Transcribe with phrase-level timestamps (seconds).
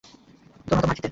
[0.67, 0.99] তোর মতো মার খেতে?